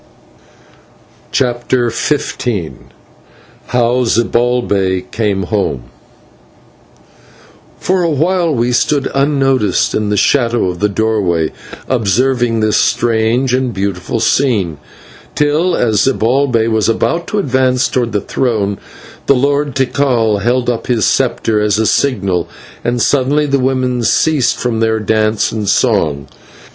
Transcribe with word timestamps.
CHAPTER 1.31 1.91
XV 1.91 2.39
HOW 3.67 4.03
ZIBALBAY 4.05 5.01
CAME 5.11 5.43
HOME 5.43 5.83
For 7.79 8.01
a 8.01 8.09
while 8.09 8.51
we 8.51 8.71
stood 8.71 9.11
unnoticed 9.13 9.93
in 9.93 10.09
the 10.09 10.17
shadow 10.17 10.69
of 10.69 10.79
the 10.79 10.89
doorway, 10.89 11.51
observing 11.87 12.61
this 12.61 12.77
strange 12.77 13.53
and 13.53 13.75
beautiful 13.75 14.19
scene, 14.19 14.79
till, 15.35 15.75
as 15.75 16.05
Zibalbay 16.07 16.67
was 16.67 16.89
about 16.89 17.27
to 17.27 17.37
advance 17.37 17.87
towards 17.87 18.13
the 18.13 18.21
throne, 18.21 18.79
the 19.27 19.35
Lord 19.35 19.75
Tikal 19.75 20.39
held 20.41 20.67
up 20.67 20.87
his 20.87 21.05
sceptre 21.05 21.61
as 21.61 21.77
a 21.77 21.85
signal, 21.85 22.49
and 22.83 22.99
suddenly 22.99 23.45
the 23.45 23.59
women 23.59 24.01
ceased 24.01 24.57
from 24.59 24.79
their 24.79 24.99
dance 24.99 25.51
and 25.51 25.69
song. 25.69 26.27